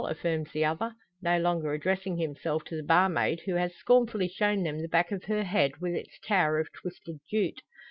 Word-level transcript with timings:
affirms 0.09 0.51
the 0.51 0.65
other, 0.65 0.95
no 1.21 1.37
longer 1.37 1.73
addressing 1.73 2.17
himself 2.17 2.63
to 2.63 2.75
the 2.75 2.81
barmaid, 2.81 3.39
who 3.41 3.53
has 3.53 3.75
scornfully 3.75 4.27
shown 4.27 4.63
them 4.63 4.81
the 4.81 4.87
back 4.87 5.11
of 5.11 5.25
her 5.25 5.43
head, 5.43 5.73
with 5.79 5.93
its 5.93 6.17
tower 6.27 6.57
of 6.59 6.73
twisted 6.73 7.19
jute. 7.29 7.61